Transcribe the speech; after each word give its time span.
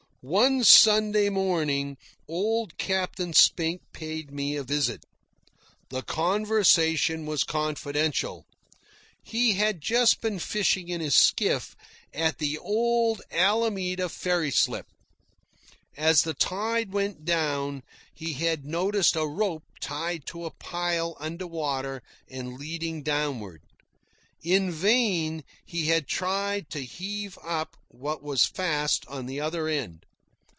One 0.23 0.63
Sunday 0.63 1.29
morning 1.29 1.97
old 2.27 2.77
Captain 2.77 3.33
Spink 3.33 3.81
paid 3.91 4.29
me 4.29 4.55
a 4.55 4.61
visit. 4.61 5.03
The 5.89 6.03
conversation 6.03 7.25
was 7.25 7.43
confidential. 7.43 8.45
He 9.23 9.53
had 9.53 9.81
just 9.81 10.21
been 10.21 10.37
fishing 10.37 10.89
in 10.89 11.01
his 11.01 11.15
skiff 11.15 11.75
in 12.13 12.35
the 12.37 12.59
old 12.59 13.23
Alameda 13.31 14.09
ferry 14.09 14.51
slip. 14.51 14.85
As 15.97 16.21
the 16.21 16.35
tide 16.35 16.91
went 16.93 17.25
down, 17.25 17.81
he 18.13 18.33
had 18.33 18.63
noticed 18.63 19.15
a 19.15 19.25
rope 19.25 19.63
tied 19.81 20.27
to 20.27 20.45
a 20.45 20.51
pile 20.53 21.17
under 21.19 21.47
water 21.47 22.03
and 22.29 22.59
leading 22.59 23.01
downward. 23.01 23.63
In 24.43 24.69
vain 24.69 25.43
he 25.65 25.87
had 25.87 26.07
tried 26.07 26.69
to 26.69 26.85
heave 26.85 27.39
up 27.43 27.75
what 27.87 28.21
was 28.21 28.45
fast 28.45 29.03
on 29.07 29.25
the 29.25 29.39
other 29.39 29.67
end. 29.67 30.05